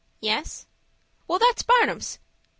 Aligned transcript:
"Yes." 0.19 0.65
"Well, 1.27 1.37
that's 1.37 1.61
Barnum's. 1.61 2.17